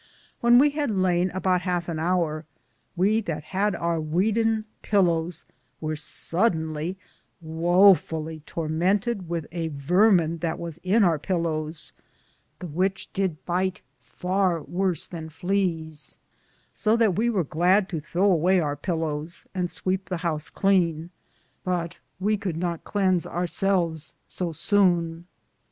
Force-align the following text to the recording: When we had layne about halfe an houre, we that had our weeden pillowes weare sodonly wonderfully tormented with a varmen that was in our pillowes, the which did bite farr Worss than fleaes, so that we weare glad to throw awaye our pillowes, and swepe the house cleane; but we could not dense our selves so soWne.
When 0.39 0.57
we 0.57 0.71
had 0.71 0.89
layne 0.89 1.29
about 1.29 1.61
halfe 1.61 1.87
an 1.87 1.99
houre, 1.99 2.45
we 2.95 3.21
that 3.21 3.43
had 3.43 3.75
our 3.75 3.99
weeden 4.01 4.65
pillowes 4.81 5.45
weare 5.79 5.95
sodonly 5.95 6.95
wonderfully 7.39 8.39
tormented 8.47 9.29
with 9.29 9.45
a 9.51 9.67
varmen 9.69 10.39
that 10.39 10.57
was 10.57 10.79
in 10.81 11.03
our 11.03 11.19
pillowes, 11.19 11.93
the 12.57 12.65
which 12.65 13.13
did 13.13 13.45
bite 13.45 13.83
farr 13.99 14.61
Worss 14.63 15.07
than 15.07 15.29
fleaes, 15.29 16.17
so 16.73 16.97
that 16.97 17.13
we 17.15 17.29
weare 17.29 17.43
glad 17.43 17.87
to 17.89 17.99
throw 17.99 18.27
awaye 18.31 18.59
our 18.59 18.75
pillowes, 18.75 19.45
and 19.53 19.69
swepe 19.69 20.05
the 20.05 20.25
house 20.25 20.49
cleane; 20.49 21.11
but 21.63 21.97
we 22.19 22.37
could 22.37 22.57
not 22.57 22.91
dense 22.91 23.27
our 23.27 23.45
selves 23.45 24.15
so 24.27 24.51
soWne. 24.51 25.25